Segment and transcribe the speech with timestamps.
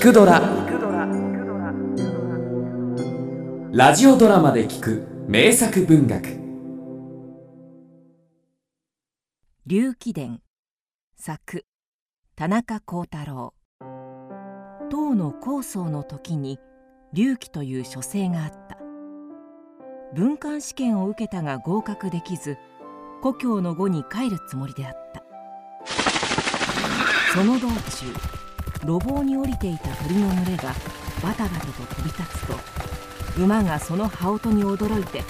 [0.00, 0.40] 聞くドラ」
[3.70, 6.40] ラジオドラマで聞く名作文学。
[9.66, 10.40] 龍気伝
[11.16, 11.66] 作。
[12.34, 13.52] 田中幸太郎。
[14.88, 16.58] 唐の高僧の時に
[17.12, 18.78] 龍気という書生があった。
[20.14, 22.56] 文官試験を受けたが合格できず
[23.20, 25.22] 故郷の後に帰るつもりであった。
[27.34, 28.40] その道中
[28.84, 30.74] 路傍に降りていた鳥の群れが
[31.22, 32.54] バタバタと飛び立つと
[33.42, 35.22] 馬がその羽音に驚いて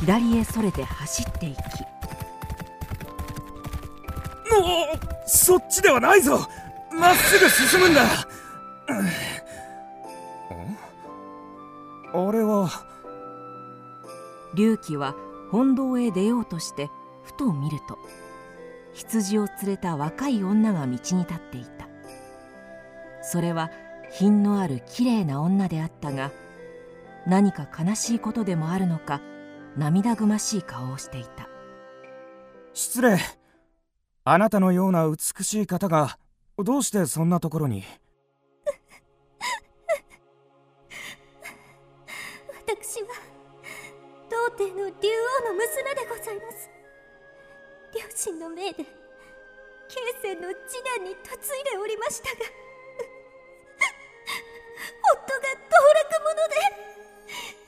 [0.00, 1.56] 左へそれて走っていき
[4.50, 6.46] おそっちではないぞ。
[6.92, 8.02] まっすぐ進むんだ。
[12.12, 12.70] あれは。
[14.54, 15.16] 龍騎は
[15.50, 16.88] 本堂へ出ようとして
[17.24, 17.98] ふと見ると
[18.92, 21.83] 羊を連れた若い女が道に立っていた
[23.24, 23.70] それは
[24.10, 26.30] 品のあるきれいな女であったが
[27.26, 29.22] 何か悲しいことでもあるのか
[29.76, 31.48] 涙ぐましい顔をしていた。
[32.74, 33.18] 失礼。
[34.24, 36.18] あなたのような美しい方が
[36.58, 37.82] どうしてそんなところに？
[42.66, 43.08] 私は
[44.30, 45.08] 童貞の竜
[45.42, 46.70] 王の娘でございます。
[47.94, 48.84] 両親の命で
[49.88, 52.63] 慶泉の次男に嫁いでおりましたが
[55.12, 56.54] 夫が道楽者で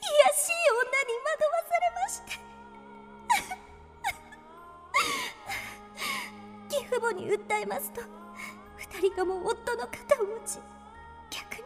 [0.00, 2.32] 卑しい女に惑わされまして。
[6.76, 8.00] 義父母に訴えますと
[8.76, 10.58] 二人とも夫の肩を持ち
[11.30, 11.64] 逆に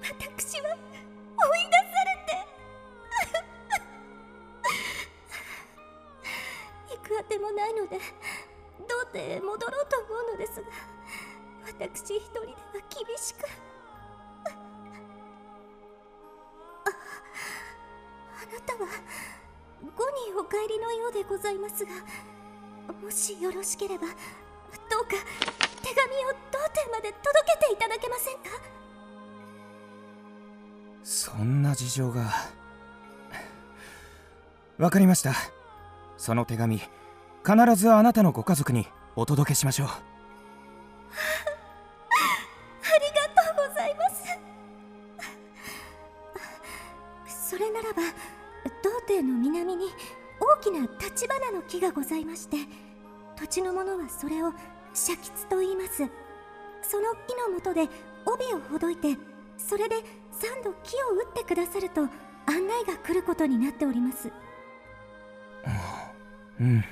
[0.00, 2.32] 私は追い出されて。
[6.96, 7.98] 行くあてもないので
[8.88, 10.68] 童貞へ戻ろうと思うのですが
[11.66, 12.54] 私一人では
[12.90, 13.71] 厳しく。
[18.84, 21.90] 後にお帰りのようでございますが
[23.02, 24.10] もしよろしければど
[25.00, 25.10] うか
[25.82, 28.42] 手紙を童貞まで届けていただけませんか？
[31.02, 32.30] そんな事情が。
[34.78, 35.34] わかりました。
[36.16, 36.86] その手紙必
[37.74, 39.88] ずあなたのご家族にお届けしましょう
[49.22, 49.86] 童貞の南に
[50.40, 52.56] 大きな立花の木がございまして
[53.36, 54.52] 土地の者はそれを
[54.94, 56.06] 社吉と言います。
[56.82, 57.88] その木の下で
[58.26, 59.16] 帯をほどいて
[59.56, 59.96] それで
[60.32, 64.30] 三度木を打ってくださると案内が来ることになっております。
[66.60, 66.84] うん。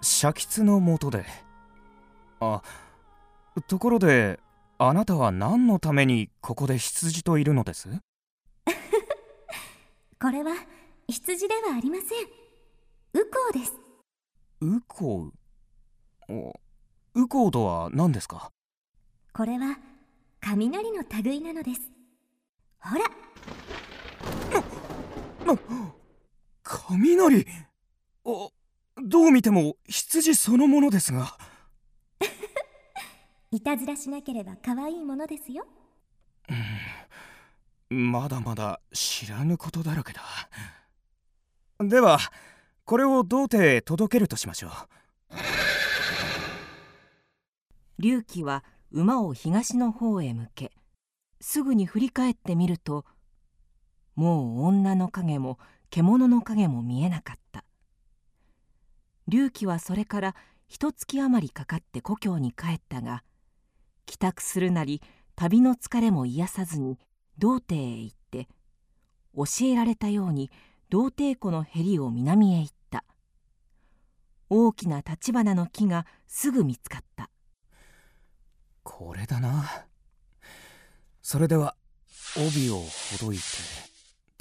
[0.00, 1.24] 社吉のもとで。
[2.40, 2.62] あ
[3.66, 4.38] ところで
[4.78, 7.88] あなたは何のためにここで羊といるのです？
[10.20, 10.52] これは
[11.10, 12.06] 羊ではありません。
[13.14, 13.72] 右近です。
[14.60, 15.32] 右近
[16.28, 16.60] お
[17.14, 18.50] 右近とは何ですか？
[19.32, 19.78] これは
[20.42, 21.80] 雷の類なのです。
[22.80, 23.04] ほら。
[26.62, 27.46] 雷？
[28.26, 28.52] お
[29.02, 31.38] どう見ても羊そのものですが。
[33.50, 35.66] いたずらしなければ可愛いものですよ。
[37.88, 40.20] まだまだ知らぬことだらけだ
[41.80, 42.18] では
[42.84, 44.70] これを童貞へ届けるとしましょう。
[48.00, 50.72] 龍騎は馬を東の方へ向け
[51.40, 53.04] すぐに振り返ってみると
[54.16, 55.58] もう女の影も
[55.90, 57.64] 獣の影も見えなかった。
[59.28, 60.34] 龍騎はそれから
[60.66, 63.22] 一月余りかかって故郷に帰ったが
[64.04, 65.00] 帰宅するなり
[65.36, 66.98] 旅の疲れも癒さずに
[67.38, 68.48] 童貞へ行って
[69.36, 70.50] 教えられたように
[70.90, 73.04] 童貞湖のへりを南へ行った。
[74.48, 77.28] 大きな立花の木がすぐ見つかった。
[78.82, 79.86] これだな。
[81.20, 81.76] それでは
[82.38, 83.42] 帯をほどいて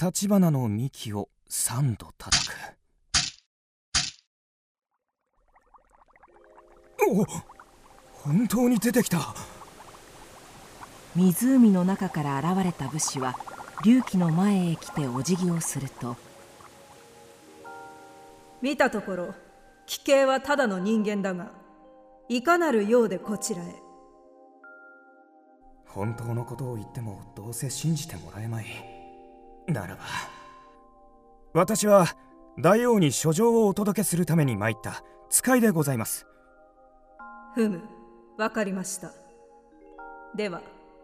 [0.01, 2.53] 立花の幹を三度叩く。
[7.09, 7.25] お
[8.13, 9.35] 本当に出てきた。
[11.13, 13.35] 湖の中から現れた武士は
[13.83, 16.15] 龍騎の前へ来てお辞儀をすると
[18.61, 19.33] 見たところ
[19.85, 21.51] 奇形はただの人間だが
[22.29, 23.75] いかなるようでこちらへ。
[25.85, 28.65] 本当のことを言ってもどうせ信じてもらえまい。
[29.67, 30.01] ならば
[31.53, 32.07] 私は
[32.59, 35.03] 大王に書状をお届けするために参った。
[35.29, 36.25] 使いでございます。
[37.53, 37.81] ふむ
[38.37, 39.11] わかりました。
[40.35, 40.61] では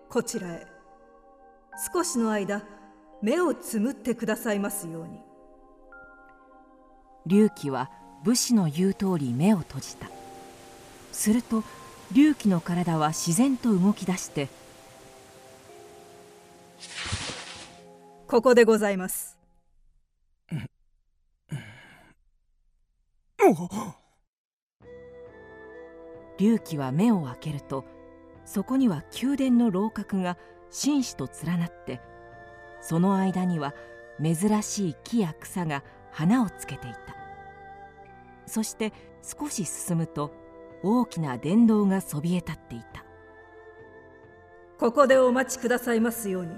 [0.09, 0.67] こちらへ。
[1.93, 2.63] 少しの間
[3.21, 5.21] 目をつむってくださいますように
[7.25, 7.89] 隆起は
[8.23, 10.09] 武士の言う通り目を閉じた。
[11.11, 11.63] すると
[12.09, 14.49] 隆起の体は自然と動き出して
[18.27, 19.37] ここでございます。
[26.39, 27.85] 隆起は目を開けると
[28.45, 30.37] そこには宮殿の楼閣が
[30.71, 32.01] 紳士と連なって
[32.81, 33.73] その間には
[34.21, 36.99] 珍しい木や草が花をつけていた。
[38.45, 40.31] そして少し進むと
[40.83, 43.03] 大きな殿堂がそびえ立っていた。
[44.77, 46.55] ここでお待ちくださいますように。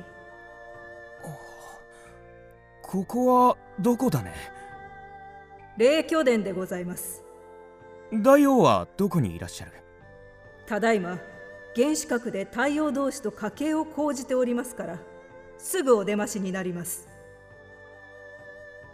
[2.81, 4.33] ここはどこだね？
[5.77, 7.23] 霊居殿でございます。
[8.13, 9.71] 大王はどこにいらっしゃる？
[10.65, 11.19] ただいま
[11.75, 14.99] 原子核で太陽同士と家系を講じておりますから
[15.57, 17.07] すぐお出ましになります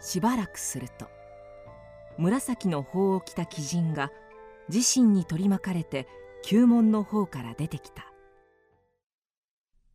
[0.02, 1.06] しばらくすると
[2.18, 4.10] 紫の法を着た鬼人が
[4.68, 6.06] 自身に取り巻かれて
[6.50, 8.04] 宮門の方から出てきた。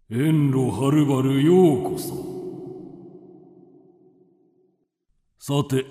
[0.10, 2.16] 遠路はるばるようこそ。
[5.40, 5.86] さて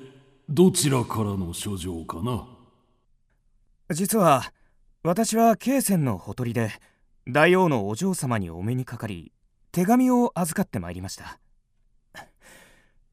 [0.49, 2.47] どちらからの書状かな？
[3.91, 4.53] 実は
[5.03, 6.71] 私は慶泉のほとりで
[7.29, 9.33] 大王のお嬢様にお目にかかり
[9.73, 11.39] 手紙を預かってまいりました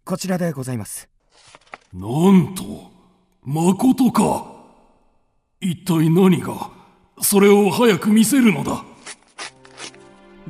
[0.06, 1.08] こちらでございます。
[1.94, 2.92] なんと
[3.42, 4.52] まことか。
[5.62, 6.72] 一体何が
[7.22, 8.84] それを早く見せるのだ。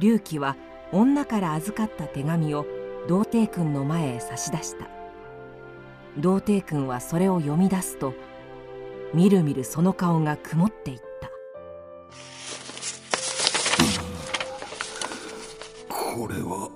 [0.01, 0.55] 隆起は
[0.91, 2.65] 女から預かった手紙を
[3.07, 4.87] 童貞君の前へ差し出した。
[6.17, 8.15] 童貞君はそれを読み出すと
[9.13, 11.29] みるみるその顔が曇っていった。
[15.89, 16.71] これは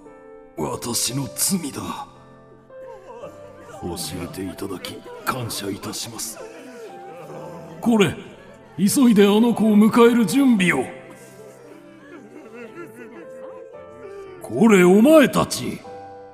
[0.55, 2.16] 私の罪だ
[3.81, 4.95] 教えていただき
[5.25, 6.39] 感謝いたします。
[7.79, 8.15] これ
[8.77, 10.85] 急いであの子を迎える準備を。
[14.41, 15.79] これお前たち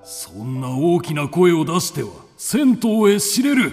[0.04, 3.72] そんな大きな声を出しては銭湯へ知れる。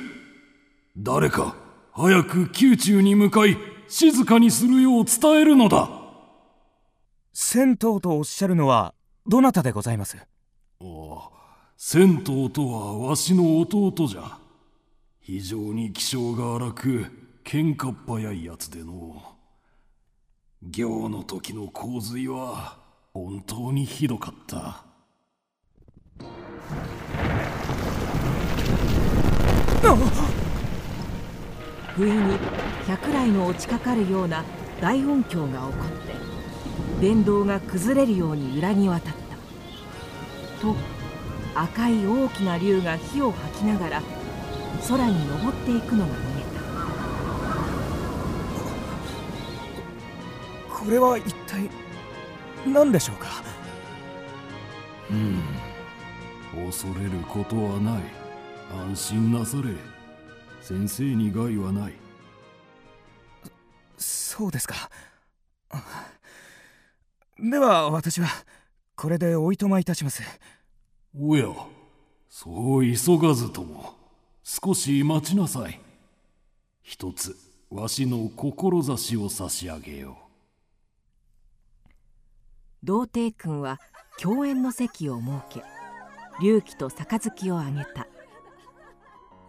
[0.96, 1.54] 誰か
[1.92, 3.56] 早く宮中に向かい
[3.88, 5.90] 静かにするよう伝えるのだ。
[7.32, 8.94] 銭湯とおっしゃるのは
[9.26, 10.16] どなたでございます？
[11.82, 14.36] 銭湯とはわしの弟じゃ。
[15.18, 17.06] 非常に気性が荒く
[17.42, 19.22] 喧嘩っ早いやつでの
[20.60, 22.76] 行の時の洪水は
[23.14, 24.84] 本当にひどかった。
[31.96, 32.38] 不意に
[32.86, 34.44] 百雷の落ちかかるような
[34.82, 35.84] 大音響が起こ
[37.00, 39.14] って殿堂が崩れるように裏に渡っ
[40.60, 40.60] た。
[40.60, 40.76] と
[41.62, 44.02] 赤い大きな竜が火を吐きながら
[44.88, 46.40] 空に登っていくのが見え
[50.70, 51.68] これは一体
[52.66, 53.28] 何でしょうか？
[55.10, 55.42] うん。
[56.66, 58.02] 恐れることはない。
[58.88, 59.74] 安心なされ。
[60.62, 61.92] 先生に害はない。
[63.98, 64.88] そうですか。
[67.38, 68.28] では私は
[68.96, 70.22] これでおいとまいたします
[71.18, 71.46] おや
[72.28, 73.94] そう急がずとも
[74.44, 75.80] 少し待ちなさい。
[76.82, 77.36] 一つ
[77.68, 80.16] わしの志を差し上げよ
[81.84, 81.88] う。
[82.84, 83.80] 童貞君は
[84.20, 85.64] 共演の席を設け
[86.36, 88.06] 隆起と杯をあげた。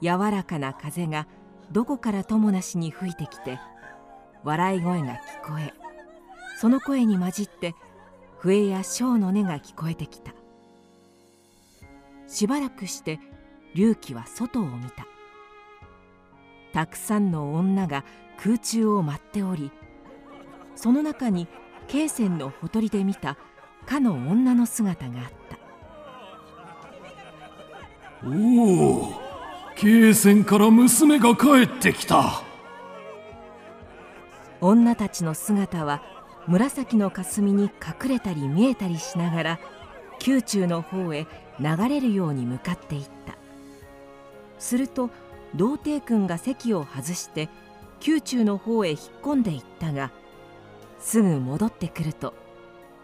[0.02, 1.28] 柔らかな風が
[1.72, 3.60] どこからともなしに吹いてきて
[4.44, 5.14] 笑い声が
[5.46, 5.74] 聞こえ
[6.58, 7.76] その声に混じって
[8.40, 10.34] 笛や笙の音が聞こえてきた。
[12.32, 13.20] しばらくして
[13.76, 15.06] 隆起は外を見た。
[16.72, 18.06] たくさんの女が
[18.42, 19.72] 空中を舞っており
[20.76, 21.50] その中に
[21.90, 23.38] 慶泉のほとりで見た
[23.86, 25.58] かの女の姿があった。
[28.26, 29.14] おお
[29.76, 32.44] 慶泉から娘が帰ってきた。
[34.62, 36.02] 女たちの姿は
[36.48, 39.60] 紫の霞に隠れたり見えたりしながら
[40.26, 41.28] 宮中の方へ
[41.62, 43.38] 流れるように向かっていった。
[44.58, 45.10] すると
[45.56, 47.50] 童貞君が席を外して
[48.06, 50.12] 宮中の方へ引っ込んでいったが
[51.00, 52.34] すぐ戻ってくると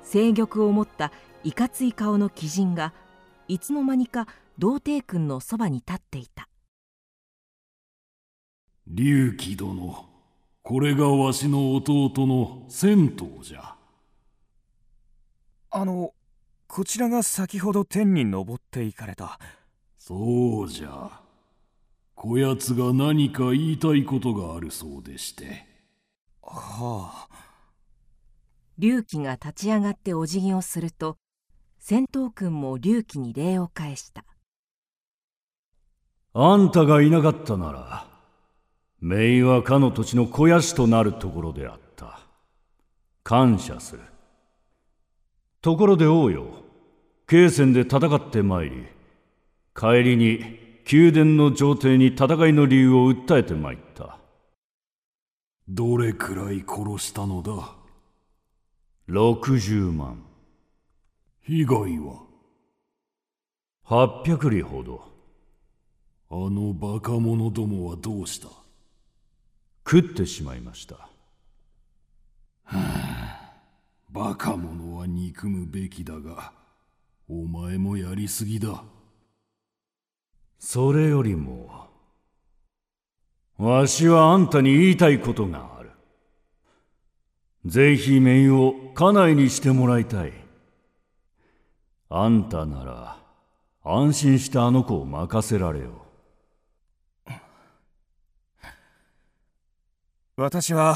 [0.09, 1.11] 清玉を持った
[1.43, 2.93] いかつい顔の鬼人が
[3.47, 6.47] いつの間にか童貞君のそばに立っていた。
[8.87, 10.05] 龍騎殿
[10.63, 13.61] これがわしの弟の銭湯じゃ。
[13.61, 13.77] あ
[15.71, 16.13] あの
[16.67, 19.39] こちらが先ほど天に昇っていかれた。
[19.97, 21.21] そうじゃ。
[22.13, 25.65] こやつが何か言いたいことがあるそうでして。
[26.41, 27.47] はあ。
[28.77, 31.17] 龍騎が立ち上がってお辞儀をすると
[31.79, 34.23] 戦闘君も龍騎に礼を返した。
[36.33, 38.07] あんたがいなかったなら
[39.01, 42.19] 姪はかの土地の肥やしとなるところであった。
[43.23, 44.01] 感謝する
[45.61, 46.63] ところで王よ
[47.27, 48.85] 慶戦で戦ってまいり
[49.75, 54.17] 帰りに宮殿の上帝に戦いの理由を訴えてまいった。
[55.67, 57.75] どれくらい殺したのだ
[59.09, 60.23] ？60万。
[61.41, 62.23] 被害は
[63.85, 65.11] ？800里ほど。
[66.29, 68.47] あのバカ者どもはどうした？
[69.85, 71.09] 食ってしまいました。
[74.09, 76.51] バカ者は憎むべきだが
[77.29, 78.83] お前もやりすぎだ。
[80.59, 81.87] それよりも
[83.57, 85.91] わしはあんたに言いたいことがある。
[87.65, 90.33] ぜひ姪を家内にしてもらいたい。
[92.09, 93.17] あんたなら
[93.83, 96.05] 安心してあの子を任せられよ。
[100.35, 100.95] 私は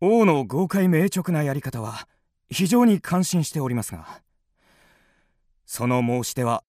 [0.00, 2.08] 王の豪快明直なやり方は
[2.52, 4.22] 非常に感心しておりますが
[5.64, 6.64] その申し出は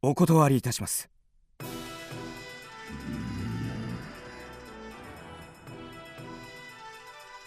[0.00, 1.10] お断りいたします。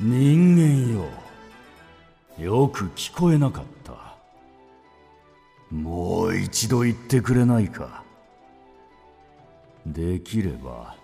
[0.02, 1.08] 人間よ
[2.38, 4.18] よく聞こえなかった。
[5.74, 8.04] もう一度言ってくれないか。
[9.86, 10.98] できれば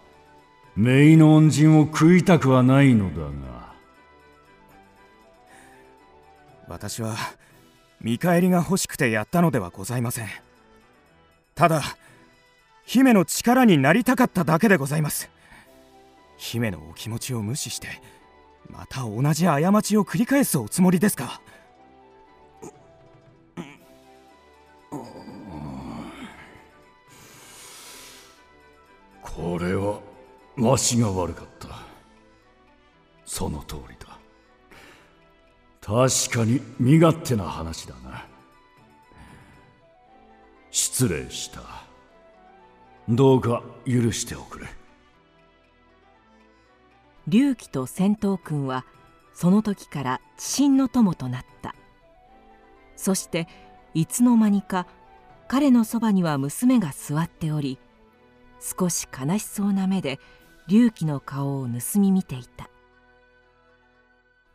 [0.76, 3.67] 姪の恩人を食いたくはないのだが。
[6.68, 7.16] 私は
[8.02, 10.28] 見返りが欲しくてやったのではございません。
[11.56, 11.82] ただ
[12.86, 15.30] 姫の力になりたかっただけでございます。
[16.38, 17.88] 姫のお気持ちを無視して
[18.70, 21.42] また同じ過ちを繰り返すおつもりですか。
[29.22, 30.00] これは
[30.58, 31.68] わしが悪かった。
[33.26, 34.18] その通りだ。
[35.88, 38.26] 確かに身勝手な話だな。
[40.70, 41.62] 失礼した。
[43.08, 44.68] どうか許しておくれ。
[47.30, 48.86] 龍騎と戦闘君は
[49.34, 51.74] その時から知心の友となった。
[52.98, 53.48] そして
[53.94, 54.88] いつの間にか
[55.48, 57.80] 彼のそばには娘が座っており
[58.60, 60.20] 少し悲しそうな目で
[60.68, 62.70] 龍騎の顔を盗み見ていた。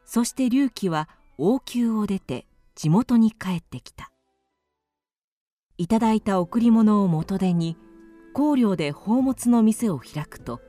[0.04, 1.08] そして龍騎は
[1.38, 4.10] 王宮を出て地元に帰ってきた。
[5.78, 7.76] いただいた贈り物を元手に
[8.34, 10.60] 香料で宝物の店を開くと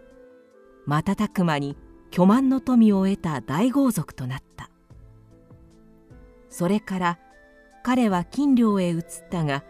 [0.85, 1.77] 瞬く間に
[2.09, 4.69] 巨万の富を得た大豪族となった。
[6.53, 7.19] それから
[7.83, 9.63] 彼は金領へ移ったが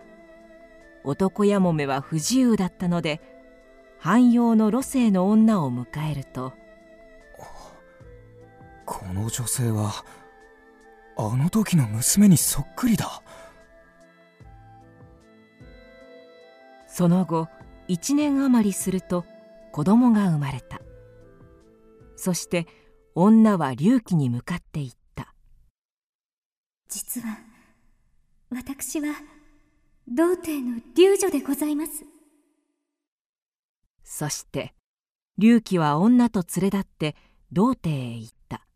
[1.05, 3.21] 男やもめは不自由だったので
[3.99, 6.51] 汎用の路星の女を迎えると
[8.85, 9.93] この女性は
[11.15, 13.21] あの時の娘にそっくりだ。
[16.87, 17.47] その後
[17.87, 19.25] 1年余りすると
[19.71, 20.79] 子供が生まれた。
[22.15, 22.67] そして
[23.15, 25.33] 女は龍騎に向かって言った。
[26.87, 27.39] 実は
[28.49, 29.07] 私は
[30.07, 32.05] 童貞の龍女でございます。
[34.03, 34.73] そして
[35.37, 37.15] 龍騎は女と連れ立って
[37.51, 38.67] 童貞へ行った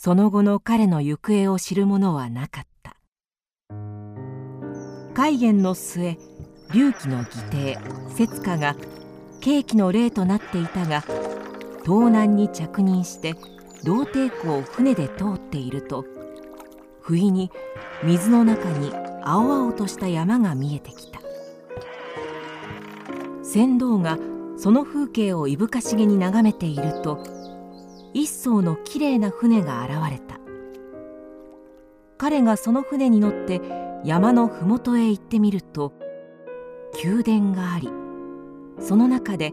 [0.00, 2.94] その後の彼の行方を知る者はなかった。
[5.12, 6.16] 戒厳の末
[6.72, 7.40] 龍騎の義
[7.74, 8.76] 弟節花が
[9.40, 11.00] 慶期の霊となっていたが
[11.82, 13.34] 東南に着任して
[13.82, 16.04] 童貞湖を船で通っていると
[17.00, 17.50] 不意に
[18.04, 18.92] 水の中に
[19.24, 21.18] 青々とした山が見えてきた。
[23.42, 24.16] 船頭が
[24.58, 27.37] その風景をいぶかしげに眺めていると
[28.14, 30.38] 一艘のきれいな船が現れた。
[32.18, 33.60] 彼がその船に乗って
[34.04, 35.92] 山の麓へ行ってみると
[37.04, 37.88] 宮殿があり
[38.80, 39.52] その中で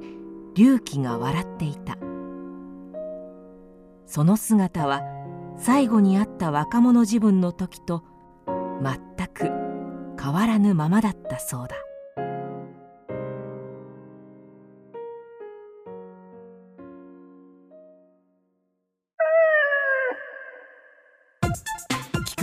[0.56, 1.98] 龍騎が笑っていた。
[4.08, 5.02] その姿は
[5.58, 8.04] 最後に会った若者自分の時と
[8.82, 9.52] 全く
[10.22, 11.76] 変わらぬままだったそうだ。